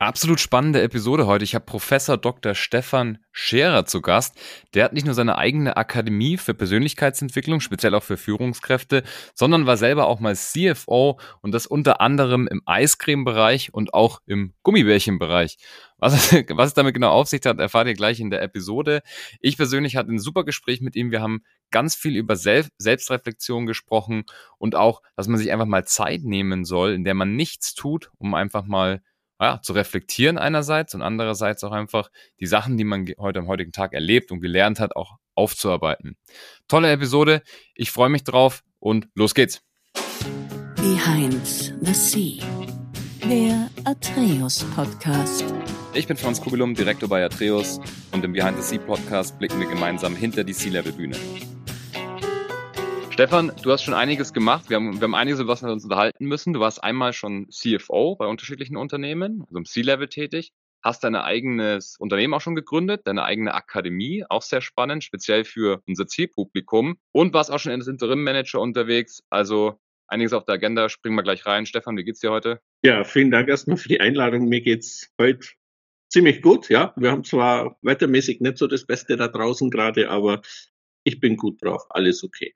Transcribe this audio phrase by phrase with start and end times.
[0.00, 1.42] Absolut spannende Episode heute.
[1.42, 2.54] Ich habe Professor Dr.
[2.54, 4.38] Stefan Scherer zu Gast.
[4.72, 9.02] Der hat nicht nur seine eigene Akademie für Persönlichkeitsentwicklung, speziell auch für Führungskräfte,
[9.34, 14.54] sondern war selber auch mal CFO und das unter anderem im Eiscreme-Bereich und auch im
[14.62, 15.58] Gummibärchen-Bereich.
[15.96, 19.02] Was, was es damit genau auf sich hat, erfahrt ihr gleich in der Episode.
[19.40, 21.10] Ich persönlich hatte ein super Gespräch mit ihm.
[21.10, 21.42] Wir haben
[21.72, 24.26] ganz viel über Selb Selbstreflexion gesprochen
[24.58, 28.12] und auch, dass man sich einfach mal Zeit nehmen soll, in der man nichts tut,
[28.18, 29.02] um einfach mal
[29.40, 32.10] ja, zu reflektieren einerseits und andererseits auch einfach
[32.40, 36.16] die Sachen, die man heute am heutigen Tag erlebt und gelernt hat, auch aufzuarbeiten.
[36.66, 37.42] Tolle Episode,
[37.74, 39.62] ich freue mich drauf und los geht's.
[40.76, 41.46] Behind
[41.80, 42.44] the Sea,
[43.28, 45.44] der Atreus Podcast.
[45.94, 47.80] Ich bin Franz Kugelum, Direktor bei Atreus
[48.12, 51.16] und im Behind the Sea Podcast blicken wir gemeinsam hinter die Sea-Level-Bühne.
[53.18, 54.70] Stefan, du hast schon einiges gemacht.
[54.70, 56.52] Wir haben, wir haben einiges, was wir uns unterhalten müssen.
[56.52, 60.52] Du warst einmal schon CFO bei unterschiedlichen Unternehmen, also im C-Level tätig,
[60.84, 65.82] hast dein eigenes Unternehmen auch schon gegründet, deine eigene Akademie, auch sehr spannend, speziell für
[65.88, 69.24] unser Zielpublikum und warst auch schon als Interim-Manager unterwegs.
[69.30, 70.88] Also einiges auf der Agenda.
[70.88, 71.66] Springen wir gleich rein.
[71.66, 72.60] Stefan, wie geht's dir heute?
[72.84, 74.48] Ja, vielen Dank erstmal für die Einladung.
[74.48, 75.44] Mir geht's heute
[76.08, 76.94] ziemlich gut, ja.
[76.94, 80.40] Wir haben zwar wettermäßig nicht so das Beste da draußen gerade, aber
[81.02, 81.84] ich bin gut drauf.
[81.90, 82.54] Alles okay.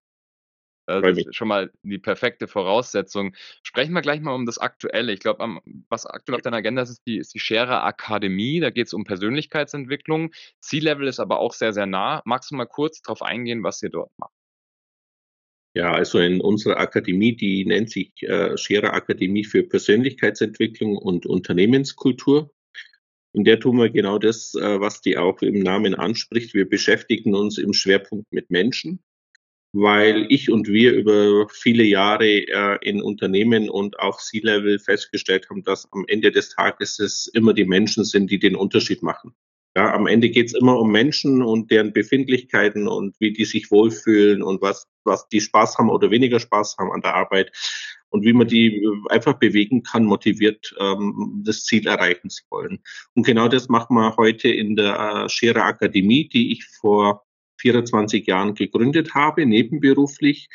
[1.01, 3.35] Das ist schon mal die perfekte Voraussetzung.
[3.63, 5.13] Sprechen wir gleich mal um das Aktuelle.
[5.13, 8.61] Ich glaube, was aktuell auf deiner Agenda ist, ist die, ist die Scherer Akademie.
[8.61, 10.33] Da geht es um Persönlichkeitsentwicklung.
[10.61, 12.23] C-Level ist aber auch sehr, sehr nah.
[12.25, 14.33] Magst du mal kurz darauf eingehen, was ihr dort macht?
[15.75, 22.53] Ja, also in unserer Akademie, die nennt sich äh, Scherer Akademie für Persönlichkeitsentwicklung und Unternehmenskultur.
[23.33, 26.53] In der tun wir genau das, äh, was die auch im Namen anspricht.
[26.53, 29.03] Wir beschäftigen uns im Schwerpunkt mit Menschen
[29.73, 35.65] weil ich und wir über viele Jahre äh, in Unternehmen und auch C-Level festgestellt haben,
[35.65, 39.35] dass am Ende des Tages es immer die Menschen sind, die den Unterschied machen.
[39.75, 43.71] Ja, am Ende geht es immer um Menschen und deren Befindlichkeiten und wie die sich
[43.71, 47.53] wohlfühlen und was, was die Spaß haben oder weniger Spaß haben an der Arbeit
[48.11, 52.83] und wie man die einfach bewegen kann, motiviert ähm, das Ziel erreichen zu wollen.
[53.15, 57.25] Und genau das machen wir heute in der äh, Scherer Akademie, die ich vor
[57.63, 60.49] 24 Jahren gegründet habe, nebenberuflich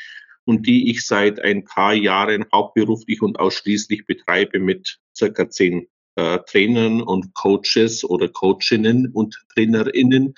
[0.44, 6.38] und die ich seit ein paar Jahren hauptberuflich und ausschließlich betreibe mit circa zehn äh,
[6.46, 10.34] Trainern und Coaches oder Coachinnen und Trainerinnen,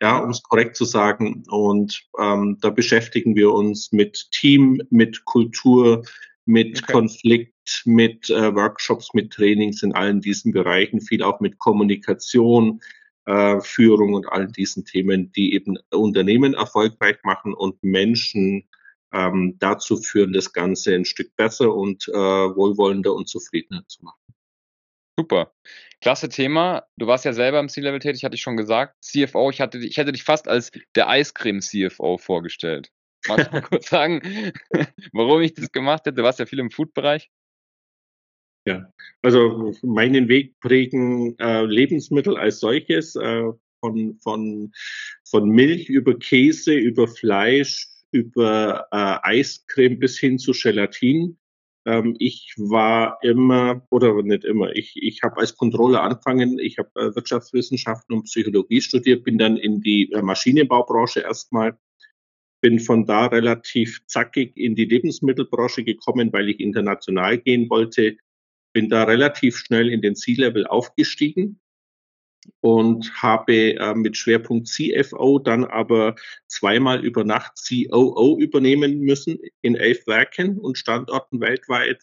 [0.00, 1.44] ja, um es korrekt zu sagen.
[1.48, 6.02] Und ähm, da beschäftigen wir uns mit Team, mit Kultur,
[6.44, 6.92] mit okay.
[6.92, 12.80] Konflikt, mit äh, Workshops, mit Trainings in allen diesen Bereichen, viel auch mit Kommunikation,
[13.26, 18.68] äh, Führung und all diesen Themen, die eben Unternehmen erfolgreich machen und Menschen
[19.12, 24.18] ähm, dazu führen, das Ganze ein Stück besser und äh, wohlwollender und zufriedener zu machen.
[25.18, 25.52] Super.
[26.00, 26.84] Klasse Thema.
[26.96, 28.96] Du warst ja selber im C-Level tätig, hatte ich schon gesagt.
[29.04, 32.90] CFO, ich, hatte, ich hätte dich fast als der Eiscreme-CFO vorgestellt.
[33.28, 34.52] Magst du mal kurz sagen,
[35.12, 36.16] warum ich das gemacht hätte?
[36.16, 37.30] Du warst ja viel im Food-Bereich.
[38.64, 38.92] Ja,
[39.22, 43.50] also meinen Weg prägen äh, Lebensmittel als solches, äh,
[43.80, 44.72] von, von,
[45.28, 51.38] von Milch über Käse, über Fleisch, über äh, Eiscreme bis hin zu Gelatin.
[51.84, 56.90] Ähm, ich war immer, oder nicht immer, ich, ich habe als Controller angefangen, ich habe
[56.94, 61.76] äh, Wirtschaftswissenschaften und Psychologie studiert, bin dann in die äh, Maschinenbaubranche erstmal,
[62.60, 68.16] bin von da relativ zackig in die Lebensmittelbranche gekommen, weil ich international gehen wollte
[68.72, 71.60] bin da relativ schnell in den C-Level aufgestiegen
[72.60, 76.16] und habe äh, mit Schwerpunkt CFO dann aber
[76.48, 82.02] zweimal über Nacht COO übernehmen müssen in elf Werken und Standorten weltweit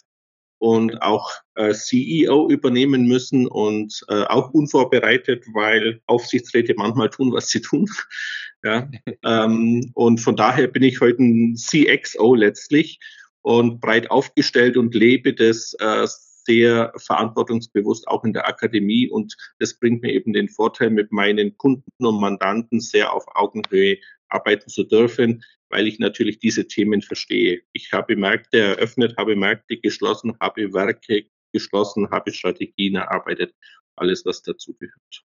[0.59, 7.49] und auch äh, CEO übernehmen müssen und äh, auch unvorbereitet, weil Aufsichtsräte manchmal tun, was
[7.49, 7.89] sie tun.
[8.63, 8.89] ja,
[9.23, 12.99] ähm, und von daher bin ich heute ein CXO letztlich
[13.41, 16.05] und breit aufgestellt und lebe das äh,
[16.45, 21.57] sehr verantwortungsbewusst auch in der Akademie und das bringt mir eben den Vorteil, mit meinen
[21.57, 23.97] Kunden und Mandanten sehr auf Augenhöhe
[24.29, 27.61] arbeiten zu dürfen, weil ich natürlich diese Themen verstehe.
[27.73, 33.53] Ich habe Märkte eröffnet, habe Märkte geschlossen, habe Werke geschlossen, habe Strategien erarbeitet,
[33.95, 35.23] alles, was dazu gehört.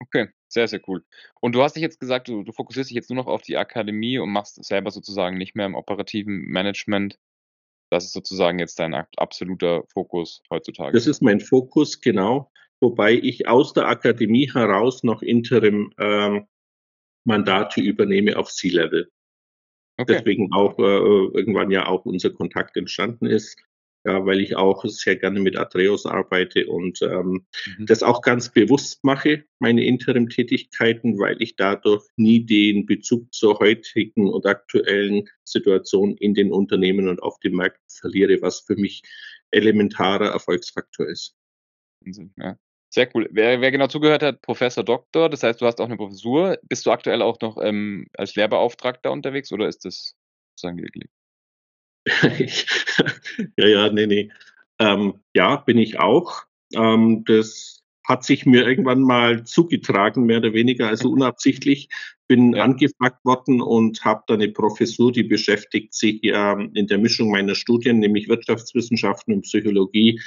[0.00, 1.04] Okay, sehr, sehr cool.
[1.40, 3.56] Und du hast dich jetzt gesagt, du, du fokussierst dich jetzt nur noch auf die
[3.56, 7.18] Akademie und machst selber sozusagen nicht mehr im operativen Management.
[7.90, 10.92] Das ist sozusagen jetzt dein absoluter Fokus heutzutage.
[10.92, 12.50] Das ist mein Fokus, genau.
[12.80, 16.46] Wobei ich aus der Akademie heraus noch Interim ähm,
[17.24, 19.10] Mandate übernehme auf C-Level.
[19.98, 20.16] Okay.
[20.18, 23.56] Deswegen auch äh, irgendwann ja auch unser Kontakt entstanden ist.
[24.06, 27.44] Ja, weil ich auch sehr gerne mit Atreus arbeite und ähm,
[27.78, 27.86] mhm.
[27.86, 34.28] das auch ganz bewusst mache, meine Interim-Tätigkeiten, weil ich dadurch nie den Bezug zur heutigen
[34.28, 39.02] und aktuellen Situation in den Unternehmen und auf dem Markt verliere, was für mich
[39.50, 41.34] elementarer Erfolgsfaktor ist.
[42.36, 42.56] Ja.
[42.88, 43.28] Sehr cool.
[43.32, 46.58] Wer, wer genau zugehört hat, Professor Doktor, das heißt, du hast auch eine Professur.
[46.62, 50.14] Bist du aktuell auch noch ähm, als Lehrbeauftragter unterwegs oder ist das
[50.54, 50.78] sozusagen?
[53.56, 54.30] ja, ja, nee, nee.
[54.78, 56.44] Ähm, ja, bin ich auch.
[56.74, 61.88] Ähm, das hat sich mir irgendwann mal zugetragen, mehr oder weniger, also unabsichtlich.
[62.28, 62.64] Bin ja.
[62.64, 67.54] angefragt worden und habe da eine Professur, die beschäftigt sich ähm, in der Mischung meiner
[67.54, 70.20] Studien, nämlich Wirtschaftswissenschaften und Psychologie,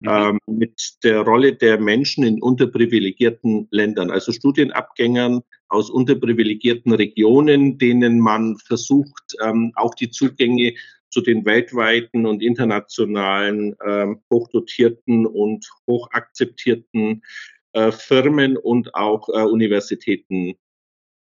[0.00, 0.08] mhm.
[0.08, 8.20] ähm, mit der Rolle der Menschen in unterprivilegierten Ländern, also Studienabgängern aus unterprivilegierten Regionen, denen
[8.20, 10.74] man versucht, ähm, auch die Zugänge
[11.16, 17.24] zu den weltweiten und internationalen ähm, hochdotierten und hochakzeptierten
[17.72, 20.58] äh, Firmen und auch äh, Universitäten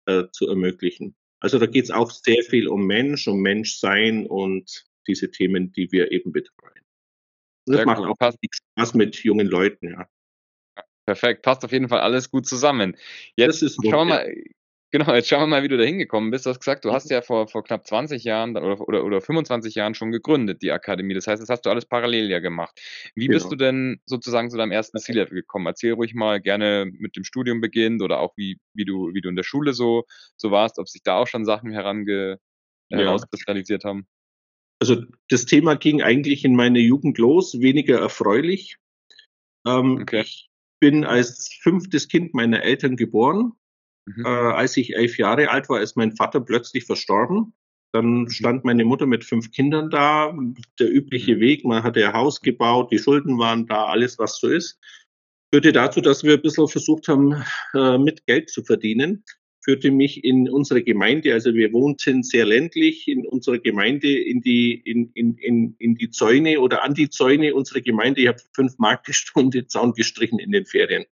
[0.06, 1.14] äh, zu ermöglichen.
[1.40, 5.92] Also da geht es auch sehr viel um Mensch, um Menschsein und diese Themen, die
[5.92, 6.80] wir eben betreuen.
[7.66, 8.14] Das sehr macht cool.
[8.18, 8.32] auch
[8.74, 10.08] Spaß mit jungen Leuten, ja.
[11.04, 12.96] Perfekt, passt auf jeden Fall alles gut zusammen.
[13.36, 14.34] Jetzt schauen wir mal,
[14.94, 16.44] Genau, jetzt schauen wir mal, wie du da hingekommen bist.
[16.44, 17.14] Du hast gesagt, du hast mhm.
[17.14, 21.14] ja vor, vor knapp 20 Jahren oder, oder, oder 25 Jahren schon gegründet, die Akademie.
[21.14, 22.78] Das heißt, das hast du alles parallel ja gemacht.
[23.14, 23.38] Wie genau.
[23.38, 25.64] bist du denn sozusagen zu deinem ersten C-Level gekommen?
[25.64, 29.30] Erzähl ruhig mal gerne mit dem Studium beginnt oder auch wie, wie, du, wie du
[29.30, 30.04] in der Schule so,
[30.36, 32.38] so warst, ob sich da auch schon Sachen herange,
[32.90, 32.98] ja.
[32.98, 34.06] herauskristallisiert haben.
[34.78, 38.76] Also das Thema ging eigentlich in meiner Jugend los, weniger erfreulich.
[39.66, 40.20] Ähm, okay.
[40.20, 40.50] Ich
[40.80, 43.54] bin als fünftes Kind meiner Eltern geboren
[44.06, 44.24] Mhm.
[44.24, 47.54] Äh, als ich elf Jahre alt war, ist mein Vater plötzlich verstorben.
[47.92, 48.30] Dann mhm.
[48.30, 50.34] stand meine Mutter mit fünf Kindern da.
[50.78, 51.40] Der übliche mhm.
[51.40, 54.78] Weg, man hatte ein Haus gebaut, die Schulden waren da, alles was so ist.
[55.52, 57.44] Führte dazu, dass wir ein bisschen versucht haben,
[57.74, 59.22] äh, mit Geld zu verdienen.
[59.64, 64.72] Führte mich in unsere Gemeinde, also wir wohnten sehr ländlich, in unserer Gemeinde in die,
[64.74, 68.22] in, in, in, in die Zäune oder an die Zäune unserer Gemeinde.
[68.22, 71.04] Ich habe fünf Mark die Stunde Zaun gestrichen in den Ferien.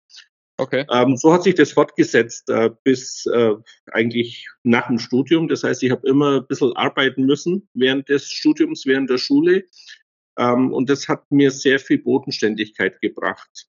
[0.61, 0.85] Okay.
[0.93, 3.55] Ähm, so hat sich das fortgesetzt äh, bis äh,
[3.93, 5.49] eigentlich nach dem Studium.
[5.49, 9.65] Das heißt, ich habe immer ein bisschen arbeiten müssen während des Studiums, während der Schule.
[10.39, 13.69] Ähm, und das hat mir sehr viel Bodenständigkeit gebracht.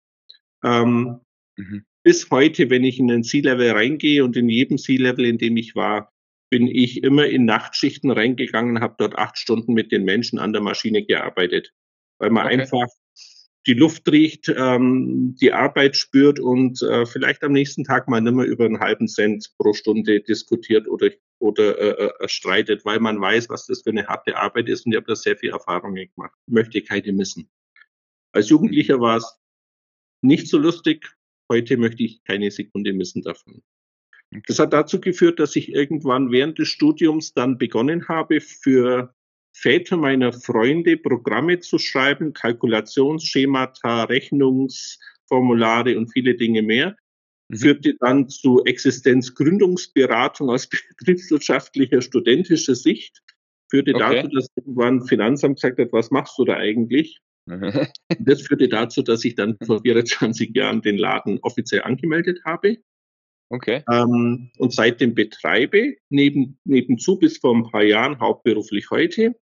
[0.65, 1.21] Ähm,
[1.55, 1.85] mhm.
[2.03, 5.75] Bis heute, wenn ich in den C-Level reingehe und in jedem C-Level, in dem ich
[5.75, 6.11] war,
[6.49, 10.61] bin ich immer in Nachtschichten reingegangen, habe dort acht Stunden mit den Menschen an der
[10.61, 11.71] Maschine gearbeitet,
[12.19, 12.59] weil man okay.
[12.59, 12.87] einfach
[13.67, 18.33] die Luft riecht, ähm, die Arbeit spürt und äh, vielleicht am nächsten Tag mal nicht
[18.33, 23.21] mehr über einen halben Cent pro Stunde diskutiert oder, oder äh, äh, streitet, weil man
[23.21, 25.93] weiß, was das für eine harte Arbeit ist und ich habe da sehr viel Erfahrung
[25.93, 26.33] gemacht.
[26.47, 27.49] Ich möchte keine missen.
[28.31, 29.39] Als Jugendlicher war es
[30.21, 31.15] nicht so lustig.
[31.51, 33.61] Heute möchte ich keine Sekunde missen davon.
[34.47, 39.13] Das hat dazu geführt, dass ich irgendwann während des Studiums dann begonnen habe, für
[39.61, 46.95] Väter meiner Freunde Programme zu schreiben, Kalkulationsschemata, Rechnungsformulare und viele Dinge mehr.
[47.49, 47.57] Mhm.
[47.57, 50.67] Führte dann zu Existenzgründungsberatung aus
[50.97, 53.21] betriebswirtschaftlicher, studentischer Sicht.
[53.69, 54.23] Führte okay.
[54.23, 57.19] dazu, dass irgendwann Finanzamt gesagt hat, was machst du da eigentlich?
[58.19, 62.77] das führte dazu, dass ich dann vor 24 Jahren den Laden offiziell angemeldet habe.
[63.49, 63.83] Okay.
[63.91, 69.35] Ähm, und seitdem betreibe, neben, nebenzu bis vor ein paar Jahren, hauptberuflich heute.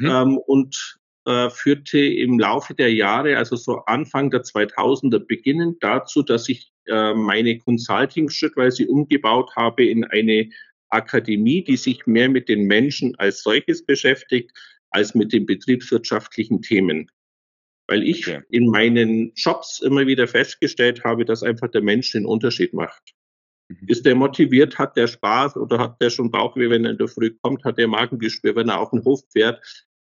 [0.00, 0.06] Mhm.
[0.06, 6.22] Ähm, und äh, führte im Laufe der Jahre, also so Anfang der 2000er beginnend dazu,
[6.22, 10.50] dass ich äh, meine Consulting schrittweise umgebaut habe in eine
[10.90, 14.50] Akademie, die sich mehr mit den Menschen als solches beschäftigt,
[14.90, 17.10] als mit den betriebswirtschaftlichen Themen.
[17.86, 18.42] Weil ich okay.
[18.50, 23.13] in meinen Jobs immer wieder festgestellt habe, dass einfach der Mensch den Unterschied macht.
[23.80, 23.88] Mhm.
[23.88, 27.08] Ist der motiviert, hat der Spaß oder hat der schon Bauchweh, wenn er in der
[27.08, 29.60] Früh kommt, hat der Magengeschwür, wenn er auf den Hof fährt?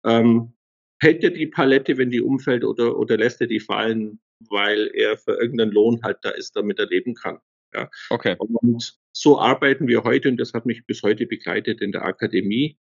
[0.03, 0.53] Ähm,
[0.99, 4.19] hält er die Palette, wenn die umfällt oder, oder lässt er die fallen,
[4.49, 7.39] weil er für irgendeinen Lohn halt da ist, damit er leben kann?
[7.73, 7.89] Ja.
[8.09, 8.35] Okay.
[8.37, 12.77] Und so arbeiten wir heute und das hat mich bis heute begleitet in der Akademie.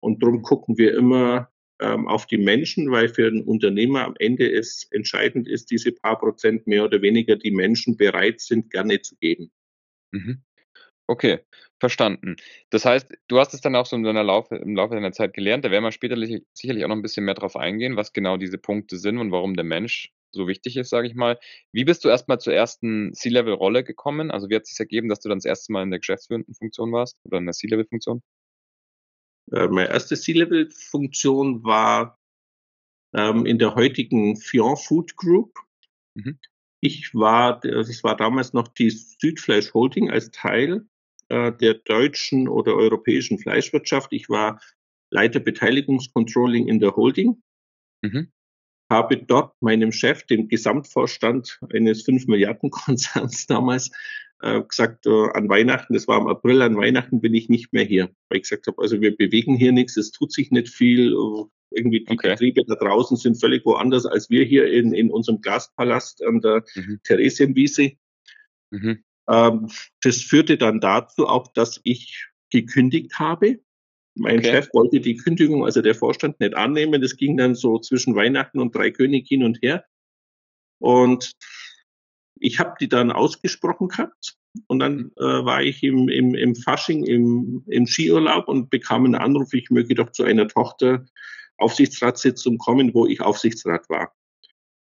[0.00, 1.50] Und darum gucken wir immer
[1.80, 6.18] ähm, auf die Menschen, weil für einen Unternehmer am Ende es entscheidend ist, diese paar
[6.18, 9.50] Prozent mehr oder weniger die Menschen bereit sind, gerne zu geben.
[10.14, 10.42] Mhm.
[11.06, 11.40] Okay,
[11.80, 12.36] verstanden.
[12.70, 15.34] Das heißt, du hast es dann auch so in deiner Laufe im Laufe deiner Zeit
[15.34, 15.64] gelernt.
[15.64, 16.16] Da werden wir später
[16.54, 19.54] sicherlich auch noch ein bisschen mehr drauf eingehen, was genau diese Punkte sind und warum
[19.54, 21.38] der Mensch so wichtig ist, sage ich mal.
[21.72, 24.30] Wie bist du erstmal zur ersten C-Level-Rolle gekommen?
[24.30, 26.54] Also wie hat es sich ergeben, dass du dann das erste Mal in der geschäftsführenden
[26.54, 28.22] Funktion warst oder in der C-Level-Funktion?
[29.52, 32.18] Äh, meine erste C-Level-Funktion war
[33.14, 35.54] ähm, in der heutigen Fion Food Group.
[36.14, 36.38] Mhm.
[36.86, 40.86] Ich war, das war damals noch die Südfleisch Holding als Teil
[41.30, 44.12] äh, der deutschen oder europäischen Fleischwirtschaft.
[44.12, 44.60] Ich war
[45.08, 47.42] Leiter Beteiligungscontrolling in der Holding.
[48.02, 48.30] Mhm.
[48.90, 53.90] Habe dort meinem Chef, dem Gesamtvorstand eines 5 Milliarden Konzerns damals,
[54.44, 57.84] äh, gesagt, äh, an Weihnachten, das war im April, an Weihnachten bin ich nicht mehr
[57.84, 58.10] hier.
[58.28, 61.14] Weil ich gesagt habe, also wir bewegen hier nichts, es tut sich nicht viel.
[61.70, 62.30] Irgendwie die okay.
[62.30, 66.62] Betriebe da draußen sind völlig woanders als wir hier in, in unserem Glaspalast an der
[66.74, 67.00] mhm.
[67.02, 67.92] Theresienwiese.
[68.70, 69.02] Mhm.
[69.28, 69.68] Ähm,
[70.02, 73.60] das führte dann dazu auch, dass ich gekündigt habe.
[74.14, 74.50] Mein okay.
[74.50, 77.00] Chef wollte die Kündigung, also der Vorstand, nicht annehmen.
[77.00, 79.84] Das ging dann so zwischen Weihnachten und drei König hin und her.
[80.78, 81.32] Und
[82.40, 84.36] ich habe die dann ausgesprochen gehabt.
[84.68, 89.16] Und dann äh, war ich im, im, im Fasching im, im Skiurlaub und bekam einen
[89.16, 91.04] Anruf, ich möge doch zu einer Tochter
[91.58, 94.12] Aufsichtsratssitzung kommen, wo ich Aufsichtsrat war.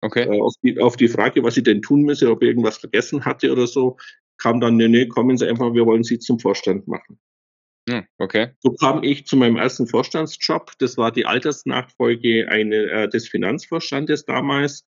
[0.03, 0.23] Okay.
[0.25, 3.25] Äh, auf, die, auf die Frage, was ich denn tun müsse, ob ich irgendwas vergessen
[3.25, 3.97] hatte oder so,
[4.39, 7.19] kam dann, nee, nee, kommen Sie einfach, wir wollen Sie zum Vorstand machen.
[7.89, 8.53] Hm, okay.
[8.61, 10.73] So kam ich zu meinem ersten Vorstandsjob.
[10.79, 14.87] Das war die Altersnachfolge eine, äh, des Finanzvorstandes damals.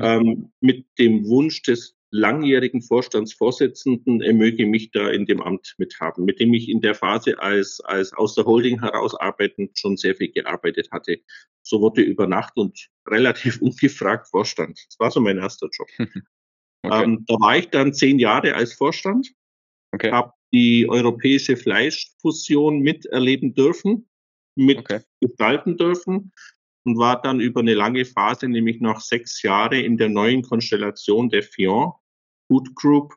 [0.00, 6.24] Ähm, mit dem Wunsch des langjährigen Vorstandsvorsitzenden, er möge mich da in dem Amt mithaben,
[6.24, 10.14] mit dem ich in der Phase als, als aus der Holding heraus arbeitend schon sehr
[10.14, 11.20] viel gearbeitet hatte.
[11.62, 14.78] So wurde über Nacht und relativ ungefragt Vorstand.
[14.88, 15.88] Das war so mein erster Job.
[16.82, 17.04] okay.
[17.04, 19.32] ähm, da war ich dann zehn Jahre als Vorstand,
[19.92, 20.10] okay.
[20.10, 24.08] habe die europäische Fleischfusion miterleben dürfen,
[24.56, 25.84] mitgestalten okay.
[25.84, 26.32] dürfen
[26.84, 31.28] und war dann über eine lange Phase, nämlich noch sechs Jahre in der neuen Konstellation
[31.28, 31.92] der Fion
[32.46, 33.14] Food Group,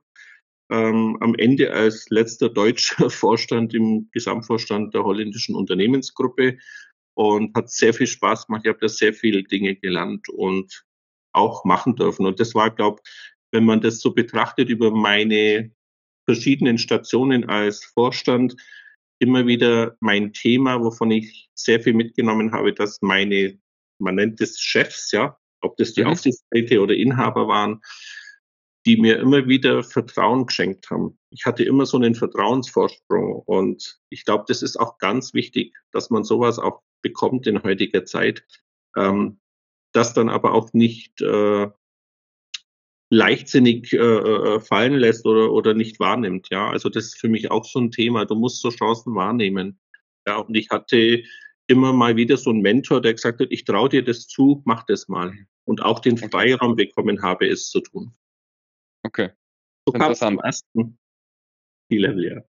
[0.69, 6.57] ähm, am Ende als letzter deutscher Vorstand im Gesamtvorstand der holländischen Unternehmensgruppe
[7.13, 8.63] und hat sehr viel Spaß gemacht.
[8.65, 10.83] Ich habe da sehr viele Dinge gelernt und
[11.33, 12.25] auch machen dürfen.
[12.25, 13.01] Und das war, glaube
[13.51, 15.71] wenn man das so betrachtet über meine
[16.25, 18.55] verschiedenen Stationen als Vorstand,
[19.21, 23.59] immer wieder mein Thema, wovon ich sehr viel mitgenommen habe, dass meine,
[23.99, 26.07] man nennt es Chefs, ja, ob das die mhm.
[26.07, 27.81] Aufsichtsräte oder Inhaber waren,
[28.87, 31.19] die mir immer wieder Vertrauen geschenkt haben.
[31.29, 36.09] Ich hatte immer so einen Vertrauensvorsprung und ich glaube, das ist auch ganz wichtig, dass
[36.09, 38.43] man sowas auch bekommt in heutiger Zeit,
[38.97, 39.39] ähm,
[39.93, 41.69] das dann aber auch nicht äh,
[43.11, 46.47] leichtsinnig äh, äh, fallen lässt oder, oder nicht wahrnimmt.
[46.49, 48.25] Ja, also das ist für mich auch so ein Thema.
[48.25, 49.77] Du musst so Chancen wahrnehmen.
[50.25, 51.23] Ja, und ich hatte
[51.67, 54.83] immer mal wieder so einen Mentor, der gesagt hat, ich traue dir das zu, mach
[54.85, 55.33] das mal.
[55.65, 58.13] Und auch den Freiraum bekommen habe, es zu tun.
[59.03, 59.31] Okay.
[59.85, 60.97] So kam es am ersten
[61.89, 62.41] C-Level, ja.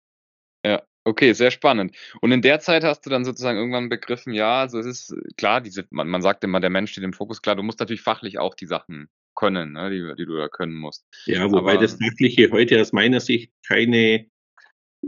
[0.63, 1.95] Ja, okay, sehr spannend.
[2.21, 5.59] Und in der Zeit hast du dann sozusagen irgendwann begriffen, ja, also es ist klar,
[5.59, 8.37] diese, man, man sagt immer, der Mensch steht im Fokus, klar, du musst natürlich fachlich
[8.37, 9.09] auch die Sachen
[9.41, 11.03] können, ne, die, die du da können musst.
[11.25, 14.27] Ja, wobei Aber, das Fachliche heute aus meiner Sicht keine,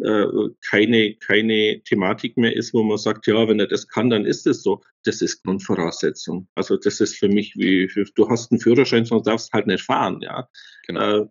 [0.01, 0.25] äh,
[0.69, 4.47] keine, keine Thematik mehr ist, wo man sagt, ja, wenn er das kann, dann ist
[4.47, 4.81] es so.
[5.03, 6.47] Das ist Grundvoraussetzung.
[6.55, 10.19] Also das ist für mich wie, du hast einen Führerschein, sonst darfst halt nicht fahren,
[10.21, 10.49] ja.
[10.87, 11.21] Genau.
[11.21, 11.25] Äh,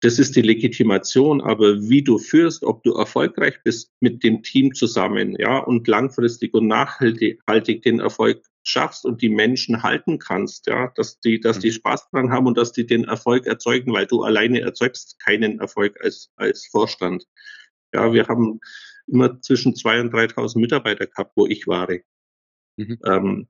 [0.00, 4.74] das ist die Legitimation, aber wie du führst, ob du erfolgreich bist mit dem Team
[4.74, 10.90] zusammen, ja, und langfristig und nachhaltig den Erfolg schaffst und die Menschen halten kannst, ja,
[10.96, 11.74] dass die, dass die mhm.
[11.74, 16.02] Spaß dran haben und dass die den Erfolg erzeugen, weil du alleine erzeugst keinen Erfolg
[16.02, 17.26] als, als Vorstand.
[17.92, 18.60] Ja, wir haben
[19.06, 21.88] immer zwischen zwei und 3.000 Mitarbeiter gehabt, wo ich war.
[22.76, 22.98] Mhm.
[23.04, 23.48] Ähm,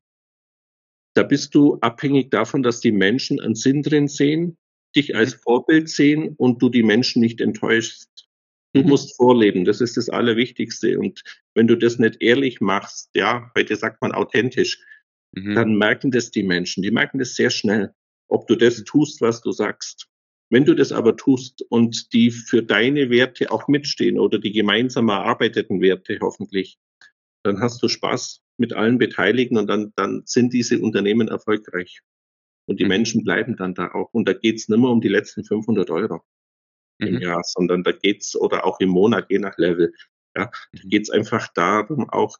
[1.14, 4.58] da bist du abhängig davon, dass die Menschen einen Sinn drin sehen,
[4.96, 5.40] dich als mhm.
[5.44, 8.28] Vorbild sehen und du die Menschen nicht enttäuschst.
[8.72, 8.88] Du mhm.
[8.88, 10.98] musst vorleben, das ist das Allerwichtigste.
[10.98, 11.22] Und
[11.54, 14.80] wenn du das nicht ehrlich machst, ja, heute sagt man authentisch,
[15.36, 15.54] mhm.
[15.54, 16.82] dann merken das die Menschen.
[16.82, 17.94] Die merken das sehr schnell,
[18.28, 20.08] ob du das tust, was du sagst.
[20.50, 25.08] Wenn du das aber tust und die für deine Werte auch mitstehen oder die gemeinsam
[25.08, 26.78] erarbeiteten Werte hoffentlich,
[27.42, 32.00] dann hast du Spaß mit allen Beteiligten und dann, dann sind diese Unternehmen erfolgreich.
[32.66, 32.88] Und die mhm.
[32.88, 34.12] Menschen bleiben dann da auch.
[34.12, 36.22] Und da geht's nicht mehr um die letzten 500 Euro
[36.98, 37.06] mhm.
[37.06, 39.92] im Jahr, sondern da geht's oder auch im Monat, je nach Level.
[40.36, 40.88] Ja, da mhm.
[40.88, 42.38] geht's einfach darum, auch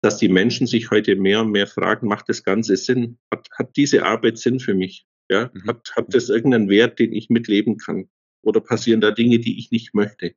[0.00, 3.18] dass die Menschen sich heute mehr und mehr fragen, macht das Ganze Sinn?
[3.32, 5.06] Hat, hat diese Arbeit Sinn für mich?
[5.30, 5.66] Ja, mhm.
[5.68, 8.08] hat, hat das irgendeinen Wert, den ich mitleben kann?
[8.42, 10.34] Oder passieren da Dinge, die ich nicht möchte?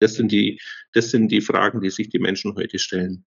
[0.00, 0.60] Das sind die,
[0.92, 3.24] das sind die Fragen, die sich die Menschen heute stellen.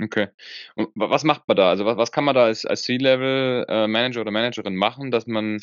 [0.00, 0.28] Okay.
[0.74, 1.70] Und was macht man da?
[1.70, 5.60] Also was, was kann man da als, als C-Level-Manager äh, oder Managerin machen, dass man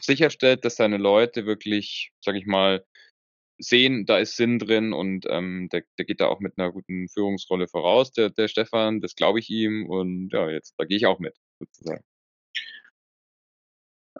[0.00, 2.84] sicherstellt, dass seine Leute wirklich, sag ich mal,
[3.58, 7.08] sehen, da ist Sinn drin und ähm, der, der geht da auch mit einer guten
[7.08, 11.06] Führungsrolle voraus, der, der Stefan, das glaube ich ihm und ja, jetzt, da gehe ich
[11.06, 12.04] auch mit, sozusagen.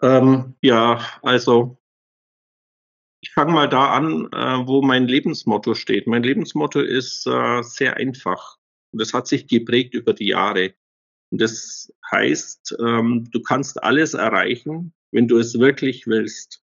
[0.01, 1.77] Ähm, ja, also
[3.21, 6.07] ich fange mal da an, äh, wo mein Lebensmotto steht.
[6.07, 8.57] Mein Lebensmotto ist äh, sehr einfach
[8.91, 10.73] und das hat sich geprägt über die Jahre.
[11.31, 16.63] Und das heißt, ähm, du kannst alles erreichen, wenn du es wirklich willst.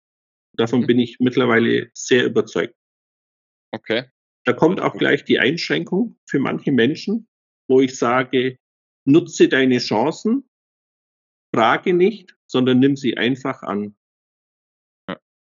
[0.57, 0.88] Davon mhm.
[0.88, 2.75] bin ich mittlerweile sehr überzeugt.
[3.71, 4.05] Okay.
[4.45, 7.27] Da kommt auch gleich die Einschränkung für manche Menschen,
[7.67, 8.57] wo ich sage,
[9.05, 10.47] nutze deine Chancen,
[11.53, 13.95] frage nicht, sondern nimm sie einfach an.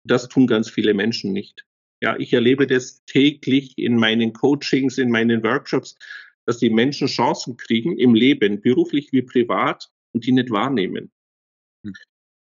[0.04, 1.66] Das tun ganz viele Menschen nicht.
[2.02, 5.98] Ja, ich erlebe das täglich in meinen Coachings, in meinen Workshops,
[6.46, 11.12] dass die Menschen Chancen kriegen im Leben, beruflich wie privat, und die nicht wahrnehmen.
[11.84, 11.94] Hm.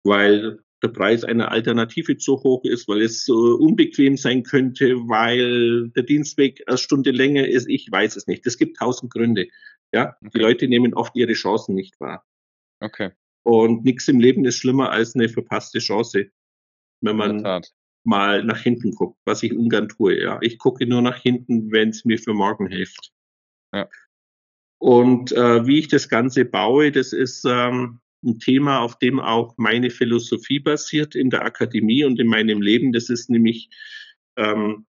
[0.04, 5.89] Weil der Preis einer Alternative zu hoch ist, weil es so unbequem sein könnte, weil
[5.91, 7.69] der Dienstweg eine Stunde länger ist.
[7.69, 8.47] Ich weiß es nicht.
[8.47, 9.49] Es gibt tausend Gründe.
[9.93, 10.31] Ja, okay.
[10.35, 12.25] die Leute nehmen oft ihre Chancen nicht wahr.
[12.81, 13.11] Okay.
[13.45, 16.31] Und nichts im Leben ist schlimmer als eine verpasste Chance,
[17.01, 17.62] wenn man
[18.05, 20.21] mal nach hinten guckt, was ich ungern tue.
[20.21, 23.12] Ja, ich gucke nur nach hinten, wenn es mir für morgen hilft.
[23.73, 23.89] Ja.
[24.79, 29.55] Und äh, wie ich das Ganze baue, das ist ähm, ein Thema, auf dem auch
[29.57, 32.93] meine Philosophie basiert in der Akademie und in meinem Leben.
[32.93, 33.71] Das ist nämlich
[34.37, 34.87] ähm,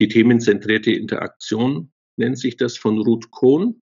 [0.00, 3.80] die themenzentrierte Interaktion, nennt sich das von Ruth Kohn.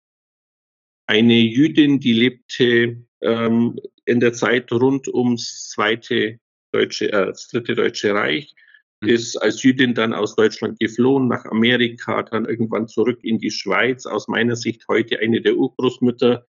[1.07, 6.39] Eine Jüdin, die lebte ähm, in der Zeit rund ums zweite
[6.71, 8.53] deutsche, äh, das dritte deutsche Reich,
[9.01, 9.09] mhm.
[9.09, 14.05] ist als Jüdin dann aus Deutschland geflohen nach Amerika, dann irgendwann zurück in die Schweiz.
[14.05, 16.45] Aus meiner Sicht heute eine der Urgroßmütter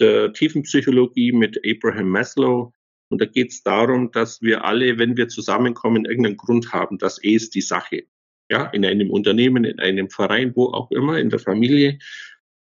[0.00, 2.72] der Tiefenpsychologie mit Abraham Maslow.
[3.10, 6.98] Und da geht es darum, dass wir alle, wenn wir zusammenkommen, irgendeinen Grund haben.
[6.98, 8.04] Das E ist die Sache.
[8.50, 11.98] Ja, in einem Unternehmen, in einem Verein, wo auch immer, in der Familie.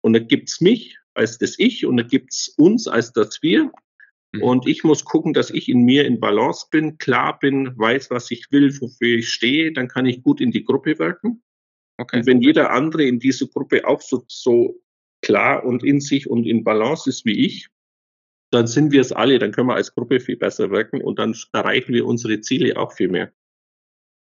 [0.02, 3.72] Und da gibt's mich als das Ich und da gibt's uns als das Wir.
[4.34, 4.44] Mhm.
[4.44, 8.32] Und ich muss gucken, dass ich in mir in Balance bin, klar bin, weiß, was
[8.32, 9.74] ich will, wofür ich stehe.
[9.74, 11.44] Dann kann ich gut in die Gruppe wirken.
[11.98, 12.18] Okay.
[12.18, 14.80] Und wenn jeder andere in dieser Gruppe auch so, so
[15.24, 17.70] klar und in sich und in Balance ist wie ich,
[18.52, 21.36] dann sind wir es alle, dann können wir als Gruppe viel besser wirken und dann
[21.54, 23.34] erreichen wir unsere Ziele auch viel mehr.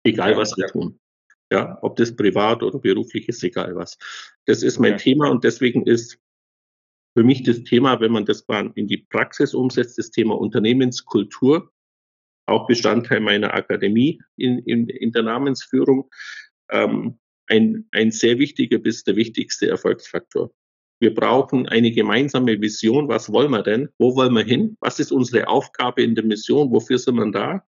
[0.04, 0.72] Egal ja, was wir ja.
[0.72, 0.98] tun.
[1.52, 3.98] Ja, ob das privat oder beruflich ist, egal was.
[4.46, 4.98] Das ist mein ja.
[4.98, 6.18] Thema und deswegen ist
[7.16, 11.70] für mich das Thema, wenn man das mal in die Praxis umsetzt, das Thema Unternehmenskultur,
[12.46, 16.10] auch Bestandteil meiner Akademie in, in, in der Namensführung,
[16.70, 17.18] ähm,
[17.48, 20.52] ein, ein sehr wichtiger bis der wichtigste Erfolgsfaktor.
[20.98, 23.08] Wir brauchen eine gemeinsame Vision.
[23.08, 23.90] Was wollen wir denn?
[23.98, 24.76] Wo wollen wir hin?
[24.80, 26.70] Was ist unsere Aufgabe in der Mission?
[26.70, 27.66] Wofür sind wir da?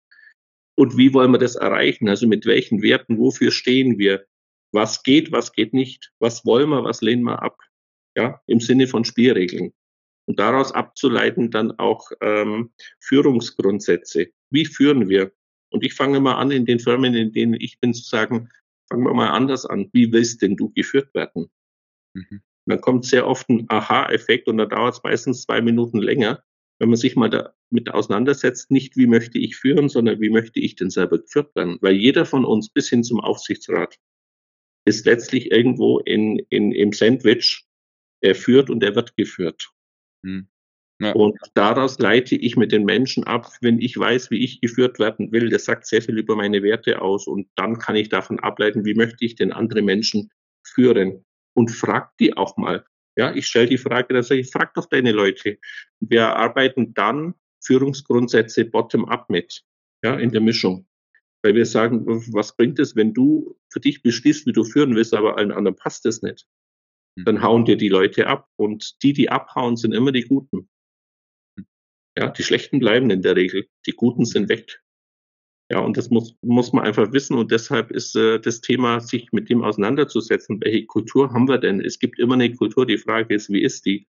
[0.76, 2.10] Und wie wollen wir das erreichen?
[2.10, 3.18] Also mit welchen Werten?
[3.18, 4.26] Wofür stehen wir?
[4.74, 5.32] Was geht?
[5.32, 6.12] Was geht nicht?
[6.20, 6.84] Was wollen wir?
[6.84, 7.60] Was lehnen wir ab?
[8.18, 9.74] Ja, im Sinne von Spielregeln.
[10.26, 14.28] Und daraus abzuleiten dann auch ähm, Führungsgrundsätze.
[14.50, 15.32] Wie führen wir?
[15.70, 18.50] Und ich fange mal an in den Firmen, in denen ich bin, zu sagen,
[18.90, 19.90] fangen wir mal anders an.
[19.92, 21.50] Wie willst denn du geführt werden?
[22.14, 22.42] Mhm.
[22.66, 26.44] Dann kommt sehr oft ein Aha-Effekt und da dauert es meistens zwei Minuten länger,
[26.80, 30.76] wenn man sich mal damit auseinandersetzt, nicht wie möchte ich führen, sondern wie möchte ich
[30.76, 31.78] denn selber geführt werden.
[31.82, 34.00] Weil jeder von uns bis hin zum Aufsichtsrat
[34.86, 37.66] ist letztlich irgendwo in, in, im Sandwich,
[38.22, 39.70] er führt und er wird geführt.
[40.26, 40.48] Hm.
[41.02, 41.12] Ja.
[41.14, 45.32] Und daraus leite ich mit den Menschen ab, wenn ich weiß, wie ich geführt werden
[45.32, 45.50] will.
[45.50, 47.28] Das sagt sehr viel über meine Werte aus.
[47.28, 50.30] Und dann kann ich davon ableiten, wie möchte ich denn andere Menschen
[50.66, 52.86] führen und frag die auch mal.
[53.16, 55.60] Ja, ich stelle die Frage, dass ich frag doch deine Leute.
[56.00, 59.64] Wir arbeiten dann Führungsgrundsätze bottom-up mit,
[60.04, 60.88] ja, in der Mischung.
[61.44, 65.14] Weil wir sagen, was bringt es, wenn du für dich beschließt, wie du führen willst,
[65.14, 66.48] aber allen anderen passt es nicht?
[67.18, 67.26] Hm.
[67.26, 68.50] Dann hauen dir die Leute ab.
[68.56, 70.70] Und die, die abhauen, sind immer die Guten.
[71.58, 71.66] Hm.
[72.18, 73.68] Ja, die Schlechten bleiben in der Regel.
[73.86, 74.82] Die Guten sind weg.
[75.74, 77.36] Ja, und das muss, muss man einfach wissen.
[77.36, 81.82] Und deshalb ist äh, das Thema, sich mit dem auseinanderzusetzen, welche Kultur haben wir denn?
[81.82, 82.86] Es gibt immer eine Kultur.
[82.86, 84.06] Die Frage ist, wie ist die?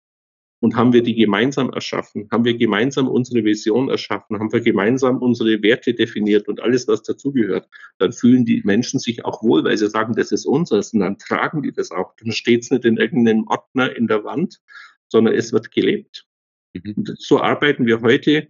[0.59, 2.27] Und haben wir die gemeinsam erschaffen?
[2.33, 4.39] Haben wir gemeinsam unsere Vision erschaffen?
[4.39, 7.69] Haben wir gemeinsam unsere Werte definiert und alles, was dazugehört?
[7.97, 10.91] Dann fühlen die Menschen sich auch wohl, weil sie sagen, das ist unseres.
[10.91, 12.13] Und dann tragen die das auch.
[12.21, 14.59] Dann steht es nicht in irgendeinem Ordner in der Wand,
[15.07, 16.27] sondern es wird gelebt.
[16.73, 16.93] Mhm.
[16.97, 18.49] Und so arbeiten wir heute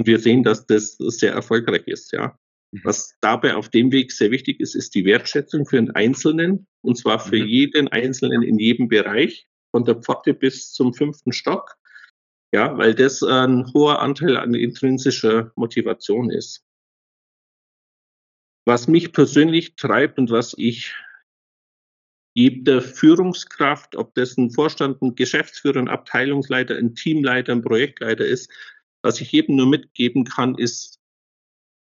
[0.00, 2.38] und wir sehen, dass das sehr erfolgreich ist, ja.
[2.72, 2.80] Mhm.
[2.84, 6.96] Was dabei auf dem Weg sehr wichtig ist, ist die Wertschätzung für den Einzelnen, und
[6.96, 7.46] zwar für mhm.
[7.46, 11.76] jeden Einzelnen in jedem Bereich, von der Pforte bis zum fünften Stock.
[12.50, 16.64] Ja, weil das ein hoher Anteil an intrinsischer Motivation ist.
[18.64, 20.94] Was mich persönlich treibt und was ich
[22.34, 28.50] jeder Führungskraft, ob das ein Vorstand, ein Geschäftsführer, ein Abteilungsleiter, ein Teamleiter, ein Projektleiter ist,
[29.02, 31.00] was ich jedem nur mitgeben kann, ist,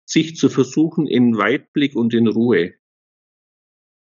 [0.04, 2.74] sich zu versuchen in Weitblick und in Ruhe,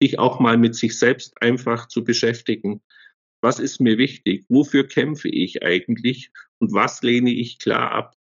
[0.01, 2.81] sich auch mal mit sich selbst einfach zu beschäftigen.
[3.41, 4.45] Was ist mir wichtig?
[4.49, 6.31] Wofür kämpfe ich eigentlich?
[6.59, 8.15] Und was lehne ich klar ab?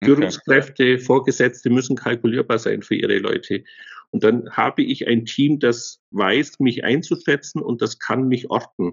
[0.00, 0.14] Okay.
[0.14, 3.64] Führungskräfte, Vorgesetzte müssen kalkulierbar sein für ihre Leute.
[4.10, 8.92] Und dann habe ich ein Team, das weiß, mich einzuschätzen und das kann mich orten.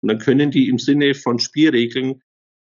[0.00, 2.22] Und dann können die im Sinne von Spielregeln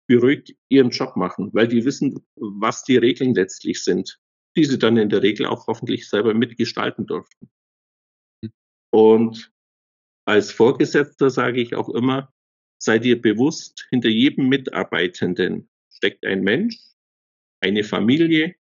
[0.07, 4.19] beruhigt ihren Job machen, weil die wissen, was die Regeln letztlich sind,
[4.55, 7.49] die sie dann in der Regel auch hoffentlich selber mitgestalten durften.
[8.43, 8.53] Hm.
[8.91, 9.51] Und
[10.25, 12.33] als Vorgesetzter sage ich auch immer,
[12.77, 16.77] sei dir bewusst, hinter jedem Mitarbeitenden steckt ein Mensch,
[17.61, 18.55] eine Familie,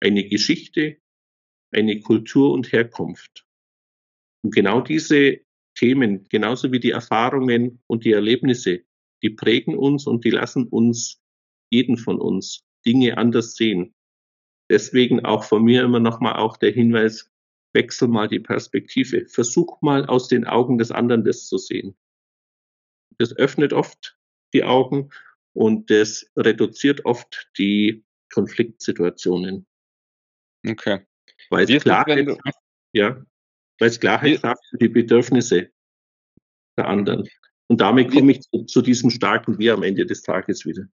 [0.00, 0.98] eine Geschichte,
[1.72, 3.46] eine Kultur und Herkunft.
[4.42, 5.40] Und genau diese
[5.74, 8.84] Themen, genauso wie die Erfahrungen und die Erlebnisse,
[9.22, 11.20] die prägen uns und die lassen uns,
[11.70, 13.94] jeden von uns, Dinge anders sehen.
[14.70, 17.30] Deswegen auch von mir immer nochmal auch der Hinweis,
[17.72, 19.26] wechsel mal die Perspektive.
[19.26, 21.96] Versuch mal aus den Augen des anderen das zu sehen.
[23.18, 24.16] Das öffnet oft
[24.54, 25.10] die Augen
[25.52, 29.66] und das reduziert oft die Konfliktsituationen.
[30.66, 31.06] Okay.
[31.50, 32.58] Weil es Klarheit, schafft,
[32.92, 33.24] ja,
[33.78, 35.70] weil es Klarheit schafft für die Bedürfnisse
[36.76, 37.28] der anderen.
[37.70, 40.86] Und damit komme ich zu, zu diesem starken Wir am Ende des Tages wieder.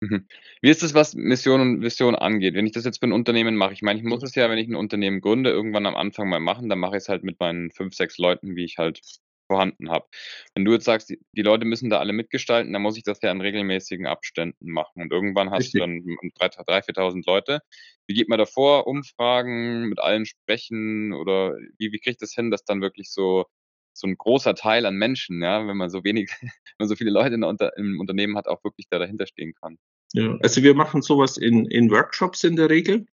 [0.00, 0.28] Mhm.
[0.62, 2.54] Wie ist das, was Mission und Vision angeht?
[2.54, 4.58] Wenn ich das jetzt für ein Unternehmen mache, ich meine, ich muss es ja, wenn
[4.58, 7.40] ich ein Unternehmen gründe, irgendwann am Anfang mal machen, dann mache ich es halt mit
[7.40, 9.00] meinen fünf, sechs Leuten, wie ich halt
[9.48, 10.06] vorhanden habe.
[10.54, 13.20] Wenn du jetzt sagst, die, die, Leute müssen da alle mitgestalten, dann muss ich das
[13.20, 15.02] ja in regelmäßigen Abständen machen.
[15.02, 15.80] Und irgendwann hast Richtig.
[15.80, 16.02] du dann
[16.38, 17.62] 3.000, 4.000 Leute.
[18.06, 18.86] Wie geht man davor?
[18.86, 23.46] Umfragen, mit allen sprechen oder wie, wie kriegt das hin, dass dann wirklich so
[23.92, 27.10] so ein großer Teil an Menschen, ja, wenn man so wenig, wenn man so viele
[27.10, 29.78] Leute in unter, im Unternehmen hat, auch wirklich da dahinter stehen kann.
[30.12, 33.06] Ja, also wir machen sowas in, in Workshops in der Regel.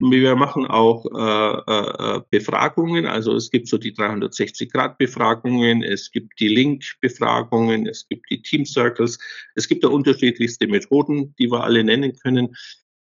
[0.00, 6.46] Wir machen auch äh, äh, Befragungen, also es gibt so die 360-Grad-Befragungen, es gibt die
[6.46, 9.18] Link-Befragungen, es gibt die Team Circles,
[9.56, 12.54] es gibt da unterschiedlichste Methoden, die wir alle nennen können.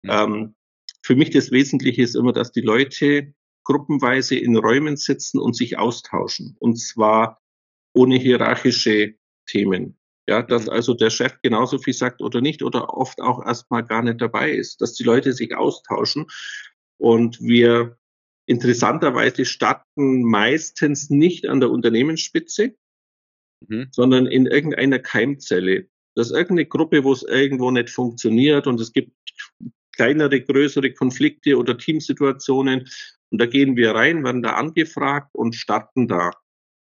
[0.02, 0.24] Ja.
[0.24, 0.54] Ähm,
[1.02, 3.32] für mich das Wesentliche ist immer, dass die Leute
[3.64, 6.56] gruppenweise in Räumen sitzen und sich austauschen.
[6.58, 7.40] Und zwar
[7.94, 9.14] ohne hierarchische
[9.46, 9.98] Themen.
[10.28, 10.70] Ja, dass mhm.
[10.70, 14.52] also der Chef genauso viel sagt oder nicht oder oft auch erstmal gar nicht dabei
[14.52, 16.26] ist, dass die Leute sich austauschen.
[16.96, 17.98] Und wir
[18.46, 22.74] interessanterweise starten meistens nicht an der Unternehmensspitze,
[23.66, 23.88] mhm.
[23.90, 25.88] sondern in irgendeiner Keimzelle.
[26.14, 29.12] Das ist irgendeine Gruppe, wo es irgendwo nicht funktioniert und es gibt
[29.92, 32.88] kleinere, größere Konflikte oder Teamsituationen
[33.32, 36.32] und da gehen wir rein, werden da angefragt und starten da.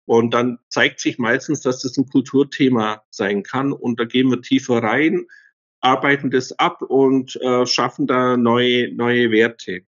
[0.06, 3.72] Und dann zeigt sich meistens, dass das ein Kulturthema sein kann.
[3.72, 5.26] Und da gehen wir tiefer rein,
[5.82, 9.82] arbeiten das ab und äh, schaffen da neue, neue Werte.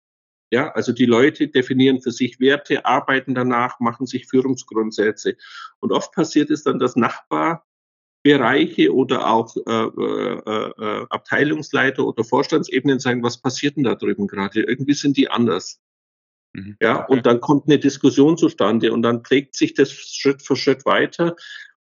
[0.51, 5.37] Ja, also die Leute definieren für sich Werte, arbeiten danach, machen sich Führungsgrundsätze.
[5.79, 12.99] Und oft passiert es dann, dass Nachbarbereiche oder auch äh, äh, äh, Abteilungsleiter oder Vorstandsebenen
[12.99, 14.63] sagen, was passiert denn da drüben gerade?
[14.63, 15.80] Irgendwie sind die anders.
[16.53, 16.77] Mhm.
[16.81, 20.85] Ja, und dann kommt eine Diskussion zustande und dann prägt sich das Schritt für Schritt
[20.85, 21.35] weiter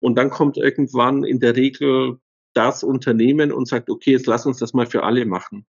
[0.00, 2.18] und dann kommt irgendwann in der Regel
[2.54, 5.66] das Unternehmen und sagt, okay, jetzt lass uns das mal für alle machen.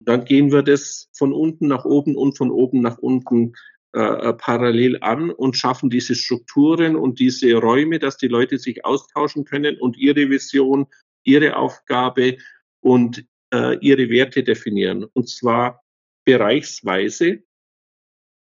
[0.00, 3.54] Dann gehen wir das von unten nach oben und von oben nach unten
[3.94, 8.84] äh, äh parallel an und schaffen diese Strukturen und diese Räume, dass die Leute sich
[8.84, 10.86] austauschen können und ihre Vision,
[11.24, 12.36] ihre Aufgabe
[12.80, 15.04] und äh, ihre Werte definieren.
[15.12, 15.82] Und zwar
[16.24, 17.42] bereichsweise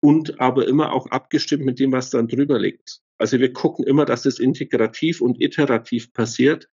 [0.02, 3.00] und aber immer auch abgestimmt mit dem, was dann drüber liegt.
[3.18, 6.68] Also wir gucken immer, dass es integrativ und iterativ passiert,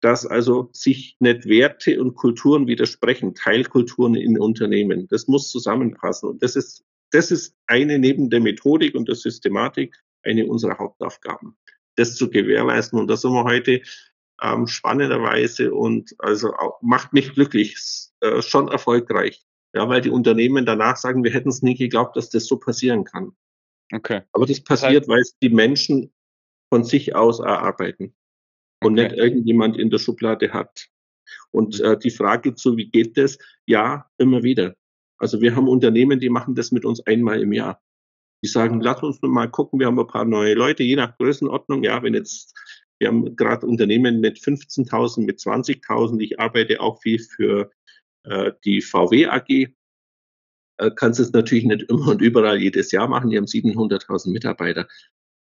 [0.00, 5.06] dass also sich nicht Werte und Kulturen widersprechen, Teilkulturen in Unternehmen.
[5.08, 6.28] Das muss zusammenpassen.
[6.28, 11.56] Und das ist, das ist eine neben der Methodik und der Systematik eine unserer Hauptaufgaben,
[11.96, 12.98] das zu gewährleisten.
[12.98, 13.82] Und da sind wir heute
[14.42, 17.76] ähm, spannenderweise und also auch, macht mich glücklich,
[18.20, 19.44] äh, schon erfolgreich.
[19.74, 23.04] Ja, weil die Unternehmen danach sagen, wir hätten es nie geglaubt, dass das so passieren
[23.04, 23.32] kann.
[23.92, 24.22] Okay.
[24.32, 26.12] Aber das passiert, weil es die Menschen
[26.70, 28.14] von sich aus erarbeiten
[28.82, 29.08] und okay.
[29.08, 30.88] nicht irgendjemand in der Schublade hat.
[31.50, 31.84] Und mhm.
[31.84, 33.38] äh, die Frage zu, wie geht das?
[33.66, 34.76] Ja, immer wieder.
[35.18, 37.80] Also wir haben Unternehmen, die machen das mit uns einmal im Jahr.
[38.42, 41.16] Die sagen, lass uns nur mal gucken, wir haben ein paar neue Leute, je nach
[41.16, 41.82] Größenordnung.
[41.82, 42.52] Ja, wenn jetzt,
[42.98, 46.20] wir haben gerade Unternehmen mit 15.000, mit 20.000.
[46.20, 47.70] Ich arbeite auch viel für
[48.24, 49.48] äh, die VW AG
[50.78, 53.30] äh, kannst es natürlich nicht immer und überall jedes Jahr machen.
[53.30, 54.88] Die haben 700.000 Mitarbeiter.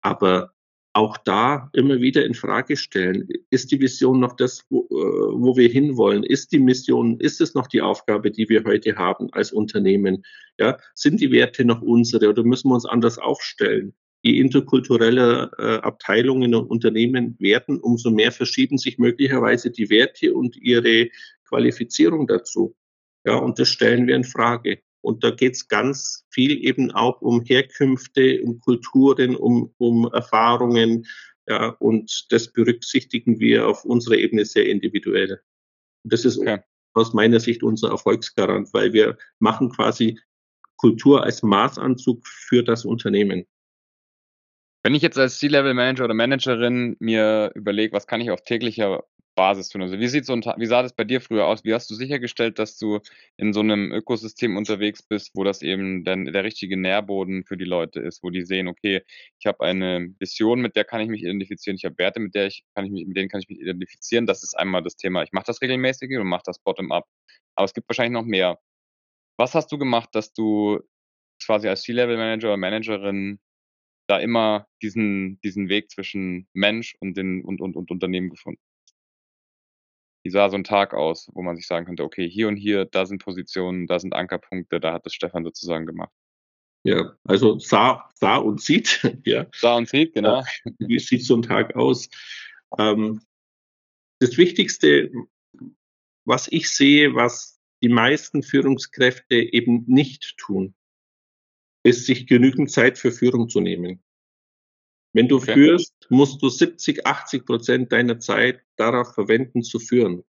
[0.01, 0.53] Aber
[0.93, 3.29] auch da immer wieder in Frage stellen.
[3.49, 6.23] Ist die Vision noch das, wo, äh, wo wir hinwollen?
[6.23, 10.23] Ist die Mission, ist es noch die Aufgabe, die wir heute haben als Unternehmen?
[10.59, 13.93] Ja, sind die Werte noch unsere oder müssen wir uns anders aufstellen?
[14.23, 20.57] Je interkulturelle äh, Abteilungen und Unternehmen werden, umso mehr verschieben sich möglicherweise die Werte und
[20.57, 21.09] ihre
[21.51, 22.75] Qualifizierung dazu.
[23.25, 24.81] Ja, und das stellen wir in Frage.
[25.01, 31.05] Und da geht es ganz viel eben auch um Herkünfte, um Kulturen, um, um Erfahrungen.
[31.47, 35.41] Ja, und das berücksichtigen wir auf unserer Ebene sehr individuell.
[36.03, 36.59] Und das ist okay.
[36.93, 40.19] aus meiner Sicht unser Erfolgsgarant, weil wir machen quasi
[40.77, 43.45] Kultur als Maßanzug für das Unternehmen.
[44.83, 49.03] Wenn ich jetzt als C-Level-Manager oder Managerin mir überlege, was kann ich auf täglicher
[49.35, 49.81] Basis tun?
[49.81, 51.63] Also wie sieht so ein wie sah das bei dir früher aus?
[51.63, 52.99] Wie hast du sichergestellt, dass du
[53.37, 57.65] in so einem Ökosystem unterwegs bist, wo das eben dann der richtige Nährboden für die
[57.65, 59.03] Leute ist, wo die sehen, okay,
[59.39, 62.47] ich habe eine Vision, mit der kann ich mich identifizieren, ich habe Werte, mit der
[62.47, 64.25] ich kann ich mich, mit denen kann ich mich identifizieren.
[64.25, 65.23] Das ist einmal das Thema.
[65.23, 67.05] Ich mache das regelmäßig und mache das bottom-up.
[67.55, 68.59] Aber es gibt wahrscheinlich noch mehr.
[69.37, 70.81] Was hast du gemacht, dass du
[71.43, 73.39] quasi als C-Level-Manager oder Managerin
[74.11, 78.59] da immer diesen, diesen Weg zwischen Mensch und, den, und, und, und Unternehmen gefunden.
[80.23, 82.83] Wie sah so ein Tag aus, wo man sich sagen könnte, okay, hier und hier,
[82.83, 86.11] da sind Positionen, da sind Ankerpunkte, da hat das Stefan sozusagen gemacht.
[86.83, 89.47] Ja, also sah, sah und sieht, ja.
[89.55, 90.43] Sah und sieht, genau.
[90.79, 92.09] Wie sieht so ein Tag aus?
[92.77, 93.21] Ähm,
[94.19, 95.09] das Wichtigste,
[96.25, 100.75] was ich sehe, was die meisten Führungskräfte eben nicht tun,
[101.83, 104.01] ist, sich genügend Zeit für Führung zu nehmen.
[105.13, 105.53] Wenn du okay.
[105.53, 110.23] führst, musst du 70, 80 Prozent deiner Zeit darauf verwenden, zu führen.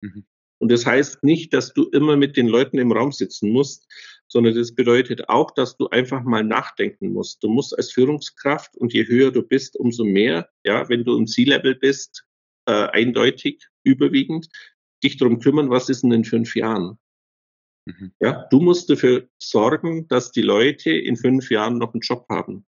[0.00, 0.24] Mhm.
[0.58, 3.88] Und das heißt nicht, dass du immer mit den Leuten im Raum sitzen musst,
[4.28, 7.42] sondern das bedeutet auch, dass du einfach mal nachdenken musst.
[7.42, 11.26] Du musst als Führungskraft und je höher du bist, umso mehr, ja, wenn du im
[11.26, 12.26] C-Level bist,
[12.66, 14.48] äh, eindeutig, überwiegend,
[15.02, 16.98] dich darum kümmern, was ist denn in fünf Jahren?
[17.98, 18.12] Mhm.
[18.20, 22.66] Ja, du musst dafür sorgen, dass die Leute in fünf Jahren noch einen Job haben,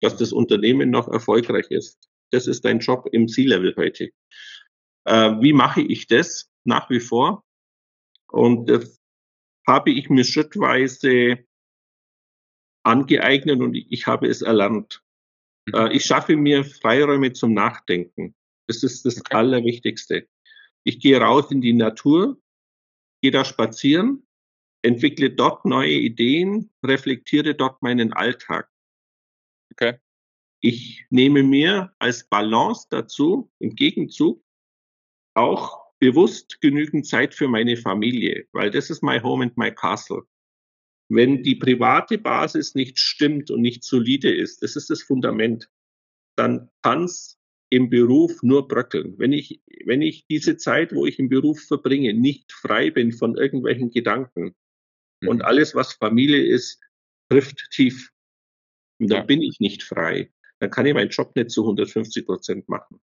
[0.00, 2.08] dass das Unternehmen noch erfolgreich ist.
[2.30, 4.10] Das ist dein Job im C-Level heute.
[5.04, 7.44] Äh, wie mache ich das nach wie vor?
[8.28, 8.98] Und das
[9.66, 11.44] habe ich mir schrittweise
[12.82, 15.02] angeeignet und ich habe es erlernt.
[15.66, 15.74] Mhm.
[15.74, 18.34] Äh, ich schaffe mir Freiräume zum Nachdenken.
[18.66, 19.36] Das ist das okay.
[19.36, 20.28] Allerwichtigste.
[20.84, 22.40] Ich gehe raus in die Natur,
[23.22, 24.25] gehe da spazieren
[24.86, 28.70] entwickle dort neue Ideen, reflektiere dort meinen Alltag.
[29.72, 29.98] Okay.
[30.62, 34.42] Ich nehme mir als Balance dazu im Gegenzug
[35.34, 40.22] auch bewusst genügend Zeit für meine Familie, weil das ist my home and my castle.
[41.08, 45.68] Wenn die private Basis nicht stimmt und nicht solide ist, das ist das Fundament,
[46.36, 47.38] dann kann es
[47.70, 49.18] im Beruf nur bröckeln.
[49.18, 53.36] Wenn ich, wenn ich diese Zeit, wo ich im Beruf verbringe, nicht frei bin von
[53.36, 54.54] irgendwelchen Gedanken,
[55.22, 55.42] und mhm.
[55.42, 56.80] alles, was Familie ist,
[57.30, 58.10] trifft tief.
[58.98, 59.24] Und dann ja.
[59.24, 60.30] bin ich nicht frei.
[60.58, 63.00] Dann kann ich meinen Job nicht zu 150 Prozent machen.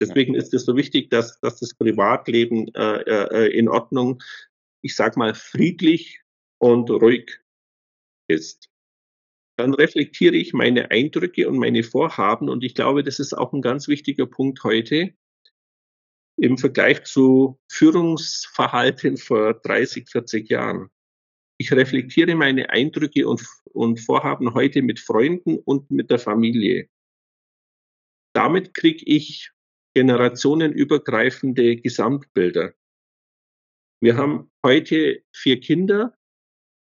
[0.00, 0.40] Deswegen ja.
[0.40, 4.22] ist es so wichtig, dass, dass das Privatleben äh, äh, in Ordnung,
[4.82, 6.20] ich sag mal, friedlich
[6.58, 7.40] und ruhig
[8.28, 8.68] ist.
[9.56, 13.62] Dann reflektiere ich meine Eindrücke und meine Vorhaben und ich glaube, das ist auch ein
[13.62, 15.14] ganz wichtiger Punkt heute
[16.36, 20.90] im Vergleich zu Führungsverhalten vor 30, 40 Jahren.
[21.62, 26.88] Ich reflektiere meine Eindrücke und, und Vorhaben heute mit Freunden und mit der Familie.
[28.34, 29.52] Damit kriege ich
[29.94, 32.74] generationenübergreifende Gesamtbilder.
[34.00, 36.18] Wir haben heute vier Kinder,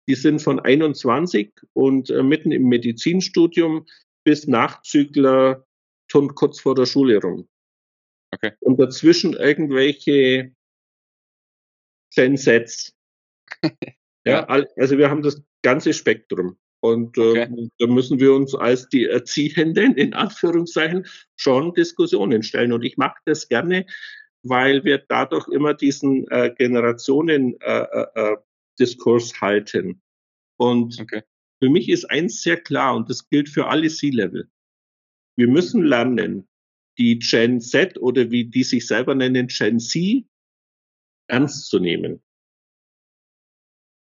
[0.10, 3.86] die sind von 21 und äh, mitten im Medizinstudium
[4.24, 5.64] bis Nachzügler
[6.34, 7.48] kurz vor der Schule rum.
[8.34, 8.54] Okay.
[8.62, 10.56] Und dazwischen irgendwelche
[12.16, 12.98] Gen Sets.
[14.26, 16.58] Ja, also wir haben das ganze Spektrum.
[16.84, 17.44] Und okay.
[17.44, 21.06] ähm, da müssen wir uns als die Erziehenden in Anführungszeichen
[21.36, 22.74] schon Diskussionen stellen.
[22.74, 23.86] Und ich mache das gerne,
[24.44, 30.02] weil wir dadurch immer diesen äh, Generationen-Diskurs äh, äh, äh halten.
[30.58, 31.22] Und okay.
[31.62, 34.50] für mich ist eins sehr klar, und das gilt für alle C-Level.
[35.38, 36.48] Wir müssen lernen,
[36.98, 40.26] die Gen Z oder wie die sich selber nennen, Gen Z,
[41.28, 42.24] ernst zu nehmen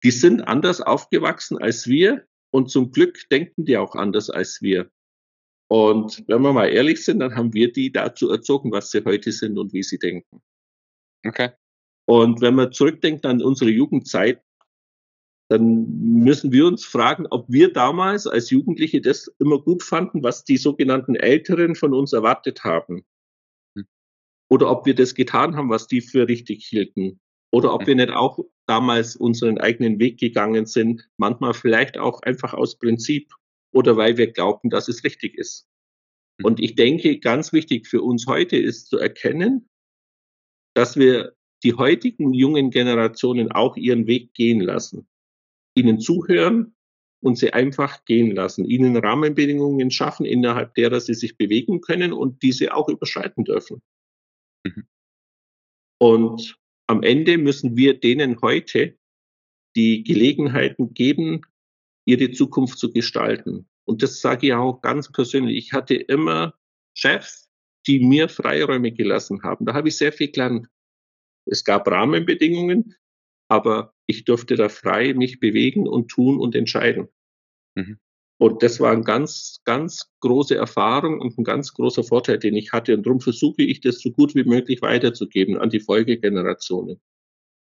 [0.03, 4.89] die sind anders aufgewachsen als wir und zum Glück denken die auch anders als wir.
[5.69, 9.31] Und wenn wir mal ehrlich sind, dann haben wir die dazu erzogen, was sie heute
[9.31, 10.41] sind und wie sie denken.
[11.25, 11.51] Okay.
[12.05, 14.43] Und wenn man zurückdenkt an unsere Jugendzeit,
[15.49, 20.43] dann müssen wir uns fragen, ob wir damals als Jugendliche das immer gut fanden, was
[20.43, 23.05] die sogenannten Älteren von uns erwartet haben.
[23.77, 23.85] Hm.
[24.49, 27.19] Oder ob wir das getan haben, was die für richtig hielten.
[27.51, 27.87] Oder ob hm.
[27.87, 28.39] wir nicht auch
[28.71, 33.33] damals unseren eigenen Weg gegangen sind, manchmal vielleicht auch einfach aus Prinzip
[33.73, 35.67] oder weil wir glaubten, dass es richtig ist.
[36.39, 36.45] Hm.
[36.45, 39.69] Und ich denke, ganz wichtig für uns heute ist zu erkennen,
[40.73, 45.07] dass wir die heutigen jungen Generationen auch ihren Weg gehen lassen
[45.75, 46.75] ihnen zuhören
[47.21, 52.41] und sie einfach gehen lassen, ihnen Rahmenbedingungen schaffen, innerhalb derer sie sich bewegen können und
[52.41, 53.81] diese auch überschreiten dürfen.
[54.65, 54.87] Mhm.
[55.99, 56.59] Und
[56.91, 58.97] am Ende müssen wir denen heute
[59.77, 61.41] die Gelegenheiten geben,
[62.05, 63.69] ihre Zukunft zu gestalten.
[63.85, 65.55] Und das sage ich auch ganz persönlich.
[65.55, 66.53] Ich hatte immer
[66.93, 67.49] Chefs,
[67.87, 69.65] die mir Freiräume gelassen haben.
[69.65, 70.67] Da habe ich sehr viel gelernt.
[71.45, 72.95] Es gab Rahmenbedingungen,
[73.47, 77.07] aber ich durfte da frei mich bewegen und tun und entscheiden.
[77.75, 77.99] Mhm.
[78.41, 82.71] Und das war eine ganz, ganz große Erfahrung und ein ganz großer Vorteil, den ich
[82.71, 82.95] hatte.
[82.97, 86.99] Und darum versuche ich, das so gut wie möglich weiterzugeben an die Folgegenerationen.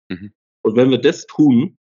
[0.08, 0.32] Mhm.
[0.62, 1.78] Und wenn wir das tun,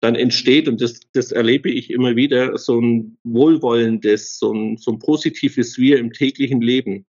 [0.00, 4.92] dann entsteht, und das, das erlebe ich immer wieder, so ein wohlwollendes, so ein, so
[4.92, 7.06] ein positives Wir im täglichen Leben.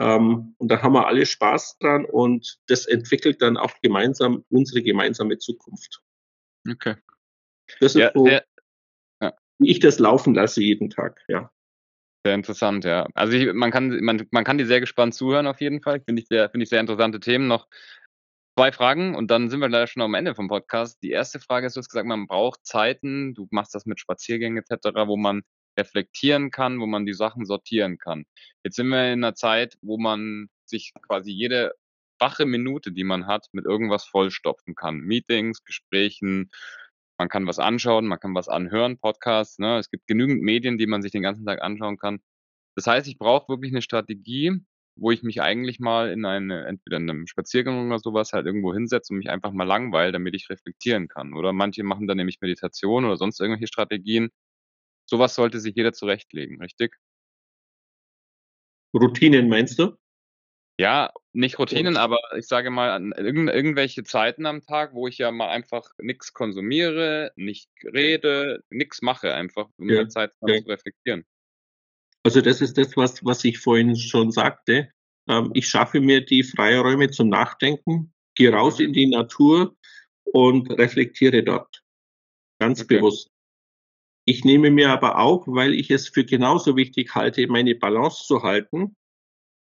[0.00, 4.82] Ähm, und da haben wir alle Spaß dran und das entwickelt dann auch gemeinsam unsere
[4.82, 6.02] gemeinsame Zukunft.
[6.68, 6.96] Okay.
[7.78, 8.44] Das ist ja, so, sehr.
[9.60, 11.50] Wie ich das laufen lasse jeden Tag, ja.
[12.24, 13.06] Sehr interessant, ja.
[13.14, 16.00] Also ich, man kann man, man kann die sehr gespannt zuhören auf jeden Fall.
[16.00, 17.66] Finde ich sehr finde ich sehr interessante Themen noch.
[18.58, 21.02] Zwei Fragen und dann sind wir leider schon am Ende vom Podcast.
[21.02, 24.58] Die erste Frage ist, du hast gesagt, man braucht Zeiten, du machst das mit Spaziergängen
[24.58, 25.42] etc., wo man
[25.78, 28.24] reflektieren kann, wo man die Sachen sortieren kann.
[28.64, 31.72] Jetzt sind wir in einer Zeit, wo man sich quasi jede
[32.18, 34.98] wache Minute, die man hat, mit irgendwas vollstopfen kann.
[34.98, 36.50] Meetings, Gesprächen,
[37.20, 39.58] man kann was anschauen, man kann was anhören, Podcasts.
[39.58, 39.78] Ne?
[39.78, 42.20] Es gibt genügend Medien, die man sich den ganzen Tag anschauen kann.
[42.76, 44.60] Das heißt, ich brauche wirklich eine Strategie,
[44.96, 48.72] wo ich mich eigentlich mal in eine, entweder in einem Spaziergang oder sowas halt irgendwo
[48.72, 51.34] hinsetze und mich einfach mal langweile, damit ich reflektieren kann.
[51.34, 54.30] Oder manche machen dann nämlich Meditation oder sonst irgendwelche Strategien,
[55.10, 56.96] Sowas sollte sich jeder zurechtlegen, richtig?
[58.94, 59.96] Routinen meinst du?
[60.78, 65.30] Ja, nicht Routinen, aber ich sage mal irgend, irgendwelche Zeiten am Tag, wo ich ja
[65.30, 70.62] mal einfach nichts konsumiere, nicht rede, nichts mache, einfach um ja, Zeit ja.
[70.62, 71.26] zu reflektieren.
[72.22, 74.90] Also das ist das, was, was ich vorhin schon sagte.
[75.28, 78.86] Ähm, ich schaffe mir die Freiräume zum Nachdenken, gehe raus mhm.
[78.86, 79.76] in die Natur
[80.24, 81.82] und reflektiere dort.
[82.58, 82.96] Ganz okay.
[82.96, 83.30] bewusst.
[84.26, 88.42] Ich nehme mir aber auch, weil ich es für genauso wichtig halte, meine Balance zu
[88.42, 88.96] halten,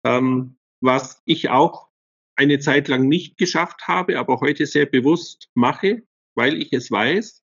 [0.04, 1.88] ähm, was ich auch
[2.36, 6.02] eine Zeit lang nicht geschafft habe, aber heute sehr bewusst mache,
[6.34, 7.42] weil ich es weiß.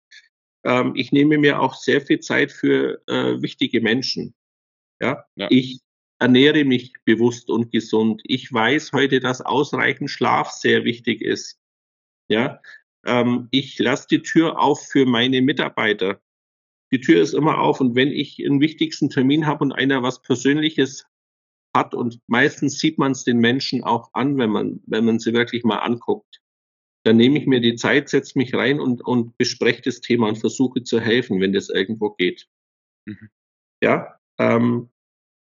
[0.66, 4.36] Ähm, ich nehme mir auch sehr viel Zeit für äh, wichtige Menschen.
[5.02, 5.26] Ja?
[5.36, 5.48] ja?
[5.50, 5.80] Ich
[6.20, 8.22] ernähre mich bewusst und gesund.
[8.26, 11.60] Ich weiß heute, dass ausreichend Schlaf sehr wichtig ist.
[12.30, 12.62] Ja,
[13.06, 16.22] ähm, ich lasse die Tür auf für meine Mitarbeiter
[16.92, 20.22] die Tür ist immer auf und wenn ich einen wichtigsten Termin habe und einer was
[20.22, 21.06] Persönliches
[21.74, 25.34] hat und meistens sieht man es den Menschen auch an, wenn man, wenn man sie
[25.34, 26.42] wirklich mal anguckt,
[27.04, 30.38] dann nehme ich mir die Zeit, setze mich rein und, und bespreche das Thema und
[30.38, 32.48] versuche zu helfen, wenn das irgendwo geht.
[33.08, 33.30] Mhm.
[33.84, 34.90] Ja, ähm,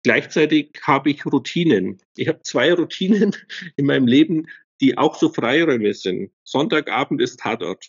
[0.04, 2.00] gleichzeitig habe ich Routinen.
[2.16, 3.34] Ich habe zwei Routinen
[3.76, 4.46] in meinem Leben,
[4.80, 6.32] die auch so Freiräume sind.
[6.44, 7.88] Sonntagabend ist Tatort.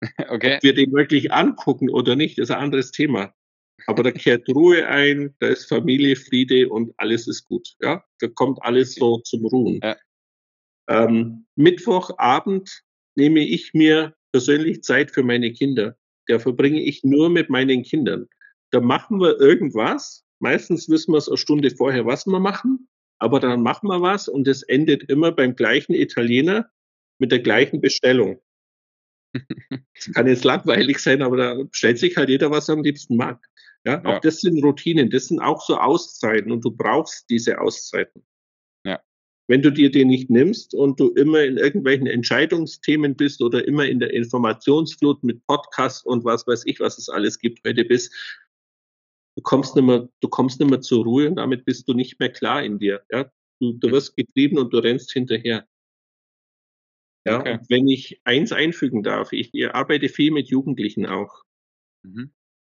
[0.28, 0.56] Okay.
[0.56, 3.34] Ob wir den wirklich angucken oder nicht, ist ein anderes Thema.
[3.86, 7.74] Aber da kehrt Ruhe ein, da ist Familie, Friede und alles ist gut.
[7.80, 9.80] Ja, da kommt alles so zum Ruhen.
[9.82, 9.96] Ja.
[10.88, 12.82] Ähm, Mittwochabend
[13.14, 15.96] nehme ich mir persönlich Zeit für meine Kinder.
[16.26, 18.26] Da verbringe ich nur mit meinen Kindern.
[18.70, 20.24] Da machen wir irgendwas.
[20.40, 22.88] Meistens wissen wir es eine Stunde vorher, was wir machen.
[23.18, 26.70] Aber dann machen wir was und es endet immer beim gleichen Italiener
[27.18, 28.40] mit der gleichen Bestellung.
[29.94, 33.16] Es kann jetzt langweilig sein, aber da stellt sich halt jeder, was er am liebsten
[33.16, 33.44] mag.
[33.86, 34.20] Ja, auch ja.
[34.20, 38.24] das sind Routinen, das sind auch so Auszeiten und du brauchst diese Auszeiten.
[38.84, 39.00] Ja.
[39.46, 43.86] Wenn du dir die nicht nimmst und du immer in irgendwelchen Entscheidungsthemen bist oder immer
[43.86, 48.12] in der Informationsflut mit Podcasts und was weiß ich, was es alles gibt heute bist,
[49.36, 52.18] du kommst nicht mehr, du kommst nicht mehr zur Ruhe und damit bist du nicht
[52.18, 53.04] mehr klar in dir.
[53.10, 53.30] Ja,
[53.60, 55.66] du, du wirst getrieben und du rennst hinterher.
[57.24, 57.58] Ja, okay.
[57.68, 61.44] wenn ich eins einfügen darf, ich, ich arbeite viel mit Jugendlichen auch.
[62.02, 62.32] Mhm.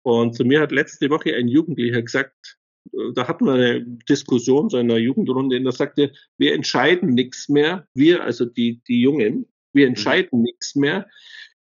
[0.08, 2.58] Und zu mir hat letzte Woche ein Jugendlicher gesagt,
[2.92, 7.48] äh, da hatten wir eine Diskussion so einer Jugendrunde, und da sagte, wir entscheiden nichts
[7.48, 9.90] mehr, wir, also die, die Jungen, wir mhm.
[9.90, 10.44] entscheiden mhm.
[10.44, 11.06] nichts mehr.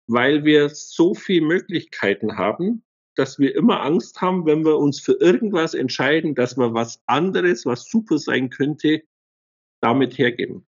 [0.08, 2.84] weil wir so viele Möglichkeiten haben,
[3.16, 7.66] dass wir immer Angst haben, wenn wir uns für irgendwas entscheiden, dass wir was anderes,
[7.66, 9.02] was super sein könnte,
[9.82, 10.68] damit hergeben.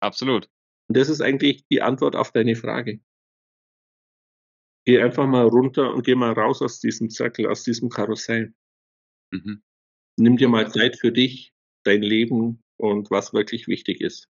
[0.00, 0.48] Absolut.
[0.88, 3.00] Und das ist eigentlich die Antwort auf deine Frage.
[4.86, 8.54] Geh einfach mal runter und geh mal raus aus diesem Zirkel, aus diesem Karussell.
[9.32, 9.62] Mhm.
[10.16, 11.54] Nimm dir mal Zeit für dich,
[11.84, 14.28] dein Leben und was wirklich wichtig ist.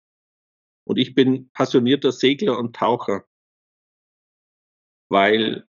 [0.87, 3.27] Und ich bin passionierter Segler und Taucher,
[5.09, 5.67] weil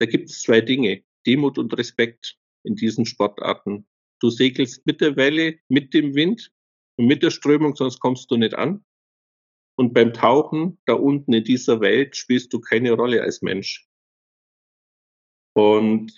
[0.00, 3.86] da gibt es zwei Dinge, Demut und Respekt in diesen Sportarten.
[4.20, 6.52] Du segelst mit der Welle, mit dem Wind
[6.96, 8.84] und mit der Strömung, sonst kommst du nicht an.
[9.76, 13.87] Und beim Tauchen da unten in dieser Welt spielst du keine Rolle als Mensch.
[15.58, 16.12] Und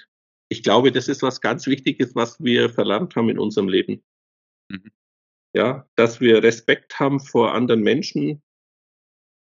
[0.51, 4.05] ich glaube, das ist was ganz Wichtiges, was wir verlernt haben in unserem Leben.
[4.71, 4.91] Mhm.
[5.57, 8.43] Ja, dass wir Respekt haben vor anderen Menschen,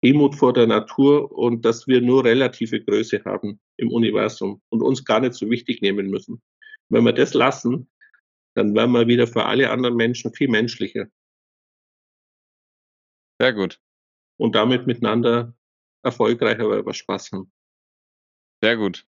[0.02, 5.04] Demut vor der Natur und dass wir nur relative Größe haben im Universum und uns
[5.04, 6.40] gar nicht so wichtig nehmen müssen.
[6.88, 7.90] Wenn wir das lassen,
[8.56, 11.08] dann werden wir wieder für alle anderen Menschen viel menschlicher.
[13.38, 13.78] Sehr gut.
[14.38, 15.54] Und damit miteinander
[16.02, 17.52] erfolgreicher, weil wir Spaß haben.
[18.62, 19.06] Sehr gut.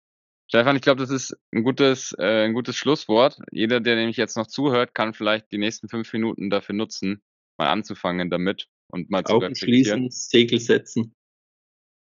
[0.47, 3.39] Stefan, ich glaube, das ist ein gutes, äh, ein gutes Schlusswort.
[3.51, 7.21] Jeder, der nämlich jetzt noch zuhört, kann vielleicht die nächsten fünf Minuten dafür nutzen,
[7.57, 11.15] mal anzufangen damit und mal zu Augen schließen, Segel setzen.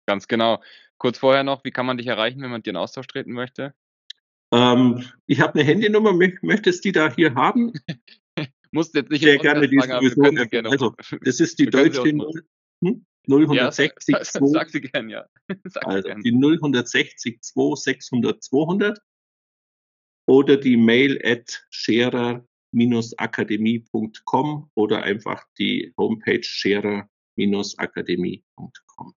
[0.07, 0.61] Ganz genau.
[0.97, 3.73] Kurz vorher noch, wie kann man dich erreichen, wenn man dir in Austausch treten möchte?
[4.53, 7.73] Ähm, ich habe eine Handynummer, möchtest du die da hier haben?
[8.71, 10.21] Musst jetzt nicht Sehr gerne die sowieso.
[10.21, 13.05] Gerne also, das ist die deutsche hm?
[13.27, 15.25] 0160 ja, sag, sag sie gern, ja.
[15.65, 16.21] Sag also gern.
[16.21, 18.99] die 0160 2 600 200
[20.27, 22.43] oder die Mail at scherer
[23.17, 29.13] akademie.com oder einfach die Homepage scherer-akademie.com.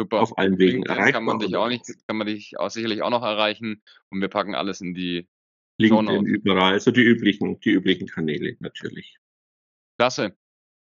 [0.00, 0.20] Super.
[0.20, 1.12] Auf allen Wegen erreichbar.
[1.12, 4.26] Kann man dich auch nicht, kann man dich auch sicherlich auch noch erreichen und wir
[4.28, 5.28] packen alles in die
[5.78, 9.16] LinkedIn überall, also die üblichen, die üblichen Kanäle natürlich.
[9.98, 10.36] Klasse.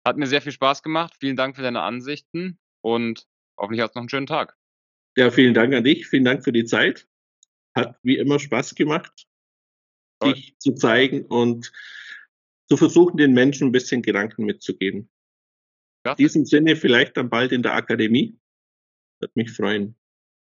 [0.04, 1.14] Hat mir sehr viel Spaß gemacht.
[1.18, 3.26] Vielen Dank für deine Ansichten und
[3.58, 4.56] hoffentlich hast du noch einen schönen Tag.
[5.16, 6.06] Ja, vielen Dank an dich.
[6.06, 7.08] Vielen Dank für die Zeit.
[7.74, 9.26] Hat wie immer Spaß gemacht
[10.24, 11.72] dich zu zeigen und
[12.68, 15.10] zu versuchen, den Menschen ein bisschen Gedanken mitzugeben.
[16.04, 16.12] Ja.
[16.12, 18.38] In diesem Sinne vielleicht dann bald in der Akademie.
[19.20, 19.96] Würde mich freuen.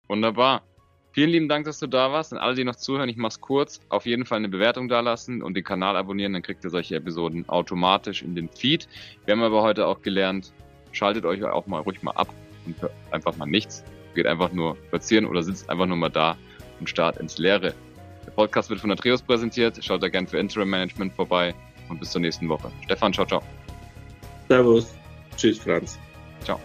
[0.08, 0.68] Wunderbar.
[1.16, 2.34] Vielen lieben Dank, dass du da warst.
[2.34, 3.80] Und alle, die noch zuhören, ich mach's kurz.
[3.88, 7.48] Auf jeden Fall eine Bewertung dalassen und den Kanal abonnieren, dann kriegt ihr solche Episoden
[7.48, 8.90] automatisch in den Feed.
[9.24, 10.52] Wir haben aber heute auch gelernt,
[10.92, 12.28] schaltet euch auch mal ruhig mal ab
[12.66, 13.82] und hört einfach mal nichts.
[14.14, 16.36] Geht einfach nur spazieren oder sitzt einfach nur mal da
[16.82, 17.74] und starrt ins Leere.
[18.26, 19.82] Der Podcast wird von Atreus präsentiert.
[19.82, 21.56] Schaut da gerne für Interim Management vorbei
[21.88, 22.70] und bis zur nächsten Woche.
[22.84, 23.42] Stefan, ciao, ciao.
[24.50, 24.94] Servus.
[25.38, 25.98] Tschüss, Franz.
[26.44, 26.60] Ciao.